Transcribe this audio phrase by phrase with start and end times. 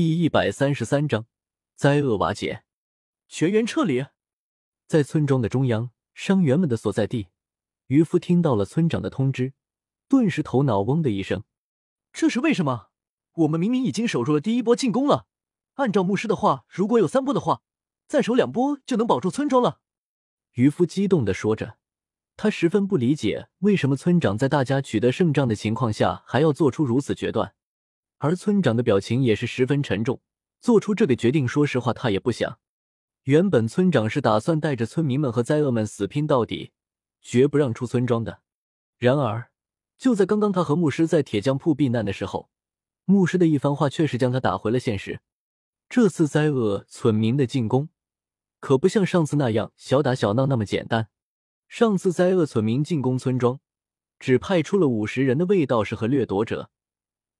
[0.00, 1.26] 第一百三十三章
[1.76, 2.64] 灾厄瓦解，
[3.28, 4.06] 全员撤离。
[4.86, 7.26] 在村庄的中央，伤员们的所在地，
[7.88, 9.52] 渔夫听到了村长的通知，
[10.08, 11.44] 顿时头脑嗡的一声。
[12.14, 12.86] 这是为什么？
[13.34, 15.26] 我们明明已经守住了第一波进攻了。
[15.74, 17.60] 按照牧师的话，如果有三波的话，
[18.08, 19.80] 再守两波就能保住村庄了。
[20.52, 21.76] 渔夫激动的说着，
[22.38, 27.54] 他十分不理解为什么村长在大家取得胜仗的情况下还要做出如此决断。
[28.20, 30.20] 而村长的表情也是十分沉重，
[30.60, 32.58] 做出这个决定，说实话他也不想。
[33.22, 36.72] 原本村长是打算带着村民们和灾厄们死拼到底，
[37.22, 38.40] 绝不让出村庄的。
[38.98, 39.50] 然而，
[39.96, 42.50] 就在刚刚他和牧师在铁匠铺避难的时候，
[43.06, 45.20] 牧师的一番话却是将他打回了现实。
[45.88, 47.88] 这次灾厄村民的进攻，
[48.60, 51.08] 可不像上次那样小打小闹那么简单。
[51.68, 53.60] 上次灾厄村民进攻村庄，
[54.18, 56.68] 只派出了五十人的卫道士和掠夺者。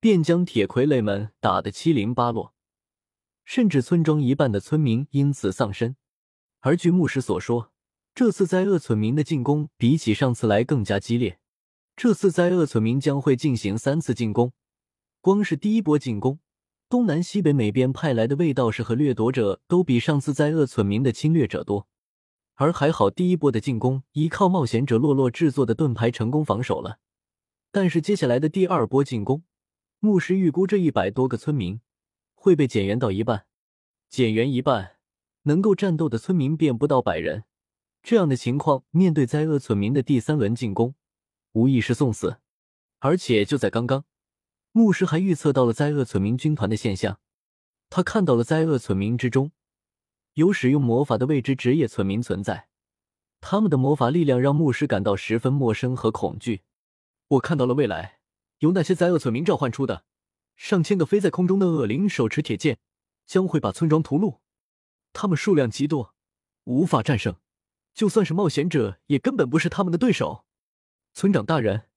[0.00, 2.54] 便将铁傀儡们打得七零八落，
[3.44, 5.96] 甚至村庄一半的村民因此丧生。
[6.60, 7.72] 而据牧师所说，
[8.14, 11.38] 这次灾厄村民的进攻比起上次来更加激烈。
[11.96, 14.52] 这次灾厄村民将会进行三次进攻，
[15.20, 16.40] 光是第一波进攻，
[16.88, 21.88] 东南西北每边派来的卫道士和掠夺者都比上次灾厄村民的侵略者多。
[22.54, 26.98] 而还好，第一波的进攻依靠冒险者洛洛制作的盾牌成功防守了。
[27.70, 29.42] 但是接下来的第二波进攻，
[30.06, 31.80] 牧师预估这一百多个村民
[32.36, 33.46] 会被减员到一半，
[34.08, 34.98] 减员一半，
[35.42, 37.42] 能够战斗的村民便不到百人。
[38.04, 40.94] 这样的情况，面对灾厄村民的第三轮进攻，
[41.54, 42.38] 无疑是送死。
[43.00, 44.04] 而且就在刚刚，
[44.70, 47.18] 牧师还预测到了灾厄村民军团的现象。
[47.90, 49.50] 他看到了灾厄村民之中
[50.34, 52.68] 有使用魔法的未知职业村民存在，
[53.40, 56.62] 他们的魔法力量让牧师感到十分陌生和恐惧。
[57.26, 58.15] 我看到了未来。
[58.58, 60.04] 由那些灾厄村民召唤出的
[60.56, 62.78] 上千个飞在空中的恶灵，手持铁剑，
[63.26, 64.38] 将会把村庄屠戮。
[65.12, 66.14] 他们数量极多，
[66.64, 67.36] 无法战胜。
[67.94, 70.44] 就算是冒险者，也根本不是他们的对手。
[71.14, 71.88] 村长大人，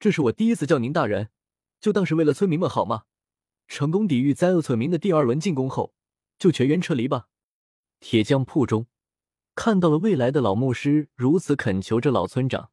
[0.00, 1.30] 这是我第一次叫您大人，
[1.80, 3.04] 就当是为了村民们好吗？
[3.68, 5.94] 成功抵御灾厄村民的第二轮进攻后，
[6.38, 7.28] 就全员撤离吧。
[8.00, 8.86] 铁匠铺中，
[9.54, 12.70] 看到了未来的老牧师如此恳求着老村长。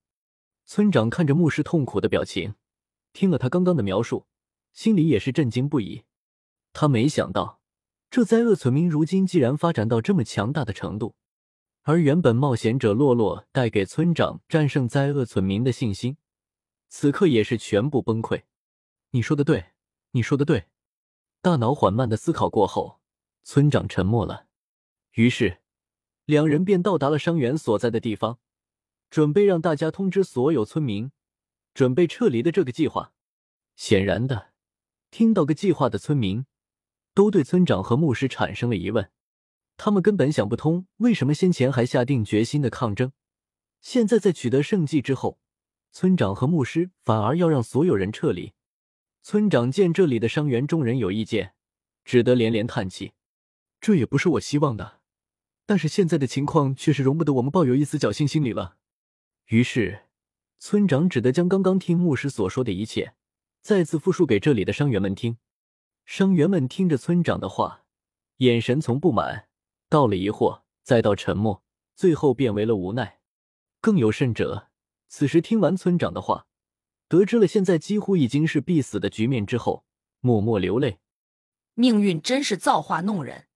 [0.66, 2.56] 村长看着牧师痛苦的表情。
[3.14, 4.26] 听了他刚刚的描述，
[4.74, 6.04] 心里也是震惊不已。
[6.74, 7.62] 他没想到，
[8.10, 11.16] 这灾厄村民如今竟然发展到这么强大的程度，
[11.84, 16.18] 而原本冒险者洛洛带给村长战胜灾厄村民的信心，
[16.90, 18.44] 此刻也是全部崩溃。
[19.12, 19.74] 你说的对，
[20.12, 20.66] 你说的对。
[21.42, 23.00] 大脑缓慢的思考过后，
[23.44, 24.48] 村长沉默了。
[25.12, 25.60] 于是，
[26.26, 28.40] 两人便到达了伤员所在的地方，
[29.10, 31.12] 准备让大家通知所有村民。
[31.74, 33.14] 准备撤离的这个计划，
[33.76, 34.52] 显然的，
[35.10, 36.46] 听到个计划的村民
[37.14, 39.10] 都对村长和牧师产生了疑问。
[39.76, 43.12] 他们根本想不通，为什么先前还下定决心的抗争，
[43.82, 45.40] 现在在取得胜绩之后，
[45.92, 48.54] 村长和牧师反而要让所有人撤离。
[49.24, 51.56] 村长见这里的伤员众人有意见，
[52.06, 53.14] 只得连连叹气
[53.82, 55.00] ：“这也不是我希望的，
[55.66, 58.78] 但是现在的情况却是容不得我们抱有一丝侥幸心理了。”
[59.50, 60.02] 于是。
[60.66, 63.16] 村长只得将刚刚听牧师所说的一切
[63.62, 65.38] 再次复述给这里的伤员们听。
[66.06, 67.84] 伤员们听着村长的话，
[68.38, 69.50] 眼神从不满
[69.90, 71.62] 到了疑惑，再到沉默，
[71.98, 73.20] 最后变为了无奈。
[73.82, 74.70] 更有甚者，
[75.10, 76.48] 此时听完村长的话，
[77.10, 79.84] 得知了现在几乎已经是必死的局面之后，
[80.22, 81.00] 默默流泪。
[81.74, 83.48] 命运真是造化弄人。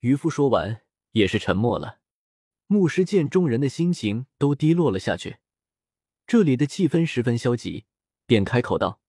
[0.00, 0.82] 渔夫说完，
[1.12, 2.00] 也是沉默了。
[2.66, 5.36] 牧师见众人的心情都低落了下去。
[6.26, 7.84] 这里的气氛十分消极，
[8.26, 9.00] 便开口道：“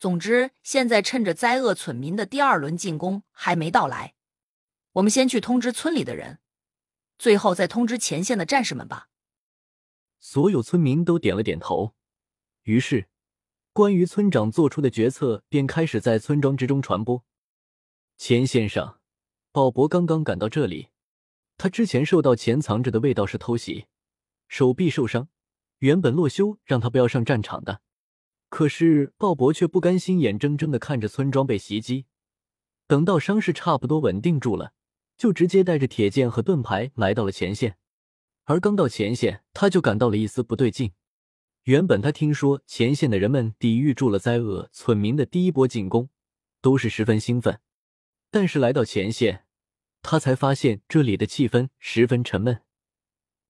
[0.00, 4.14] 总之，现在趁着灾厄村民的第二轮进攻还没到来，
[4.94, 6.40] 我们先去通知村里的人，
[7.16, 9.08] 最后再通知前线的战士们吧。”
[10.18, 11.94] 所有村民都点了点头。
[12.64, 13.08] 于是，
[13.72, 17.24] 关于村长做出的决策便开始在村庄之中传播。
[18.16, 19.00] 前线上，
[19.52, 20.88] 鲍勃刚刚赶到这里，
[21.56, 23.86] 他之前受到潜藏着的味道是偷袭，
[24.48, 25.28] 手臂受伤。
[25.78, 27.80] 原本洛修让他不要上战场的，
[28.48, 32.06] 可是鲍勃却不甘心，眼睁睁的看着村庄被袭击。
[32.86, 34.72] 等到伤势差不多稳定住了，
[35.16, 37.76] 就直接带着铁剑和盾牌来到了前线。
[38.44, 40.92] 而刚到前线，他就感到了一丝不对劲。
[41.64, 46.08] 原本他听说前线的人们抵御住了灾厄村民的第一波进攻，
[46.62, 47.60] 都是十分兴奋。
[48.30, 49.44] 但是来到前线，
[50.00, 52.62] 他才发现这里的气氛十分沉闷。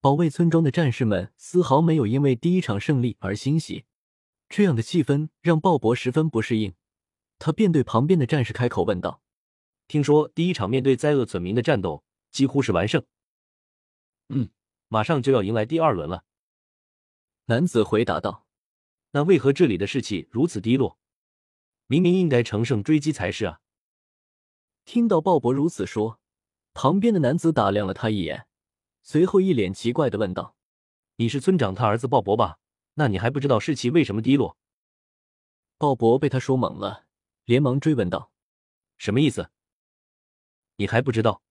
[0.01, 3.85] 保卫村庄的战士们丝毫没有因为第一场胜利而欣喜，
[4.49, 6.75] 这样的气氛让鲍勃十分不适应。
[7.41, 9.23] 他便对旁边的战士开口问道
[9.89, 13.05] ：“听说第一场面对灾厄村民的战斗几乎是完胜。
[14.29, 14.51] 嗯，
[14.89, 16.25] 马上就要迎来第二轮了。
[17.47, 18.47] 男子回答道
[19.13, 20.99] ：“那为何这里的士气如此低落？
[21.87, 23.61] 明明应该乘胜追击才是啊！”
[24.85, 26.21] 听到鲍勃如此说，
[26.75, 28.48] 旁边的男子打量了他一眼，
[29.03, 30.57] 随后一脸奇怪的问道
[31.17, 32.59] ：“你是村长他儿子鲍勃吧？
[32.95, 34.57] 那你还不知道士气为什么低落？”
[35.79, 37.07] 鲍勃被他说懵了，
[37.45, 38.33] 连忙追问道
[38.99, 39.51] ：“什么意思？
[40.77, 41.43] 你还不知道？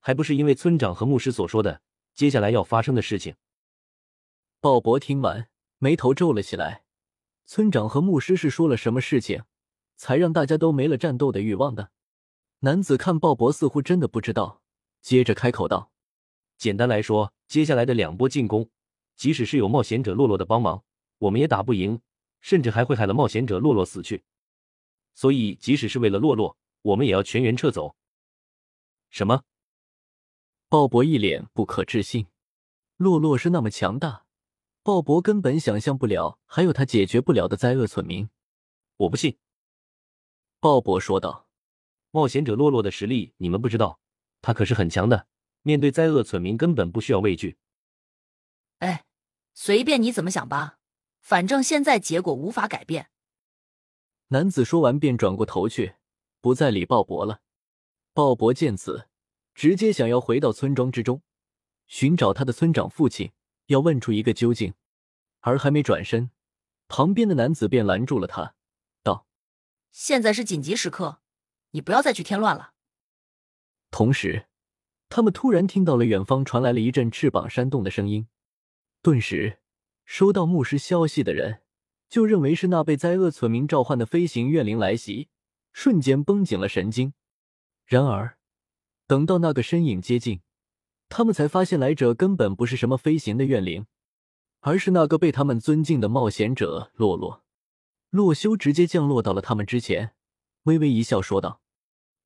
[0.00, 1.82] 还不是因为村长和牧师所说的
[2.14, 3.36] 接下来要发生的事情？”
[4.60, 5.48] 鲍勃听完，
[5.78, 6.84] 眉头皱了起来。
[7.46, 9.44] 村长和牧师是说了什么事情，
[9.96, 11.90] 才让大家都没了战斗的欲望的？
[12.60, 14.62] 男子看鲍勃似乎真的不知道，
[15.00, 15.90] 接着开口道
[16.58, 18.68] ：“简单来说，接下来的两波进攻，
[19.14, 20.84] 即使是有冒险者洛洛的帮忙，
[21.18, 22.00] 我们也打不赢，
[22.40, 24.24] 甚至还会害了冒险者洛洛死去。
[25.14, 27.94] 所以，即使是为了洛洛，我们也要全员撤走。”
[29.10, 29.44] 什么？
[30.68, 32.26] 鲍勃一脸不可置信。
[32.96, 34.26] 洛洛是那么强大。
[34.82, 38.28] 鲍勃根本想象不了还有他解决不了的灾厄村民。
[38.96, 39.36] 我不信，
[40.60, 41.46] 鲍勃说道
[42.10, 44.00] ：“冒险者洛洛的实力你们不知道，
[44.42, 45.28] 他可是很强的。
[45.68, 47.58] 面对灾厄村民，根本不需要畏惧。”
[48.80, 49.04] 哎，
[49.52, 50.78] 随便你怎么想吧，
[51.20, 53.10] 反正现在结果无法改变。
[54.28, 55.96] 男子说完便转过头去，
[56.40, 57.42] 不再理鲍勃了。
[58.14, 59.10] 鲍勃见此，
[59.54, 61.20] 直接想要回到村庄之中，
[61.86, 63.32] 寻找他的村长父亲。
[63.66, 64.72] 要问出一个究竟，
[65.40, 66.30] 而还没转身，
[66.88, 68.54] 旁边的男子便拦住了他，
[69.02, 69.26] 道
[69.92, 71.20] ：“现在是紧急时刻，
[71.72, 72.72] 你不要再去添乱了。”
[73.92, 74.48] 同时，
[75.08, 78.28] 他们突然听到了远方传来了一阵翅膀扇动的声音，
[79.02, 79.58] 顿时，
[80.04, 81.62] 收到牧师消息的人
[82.08, 85.28] 就认为是那被灾厄村民召唤的飞行怨灵来袭，
[85.72, 87.14] 瞬间绷紧了神经。
[87.86, 88.38] 然而，
[89.06, 90.40] 等到那个身影接近，
[91.08, 93.86] 他们才发现，来者根本不是什么飞行的怨灵，
[94.60, 97.42] 而是那个被他们尊敬的冒险者洛洛。
[98.10, 100.14] 洛修直接降落到了他们之前，
[100.64, 101.62] 微微一笑说道：“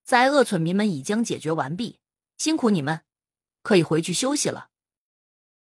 [0.03, 2.01] 灾厄村民们已经解决完毕，
[2.43, 3.03] 辛苦你们，
[3.63, 4.71] 可以回去休息了。”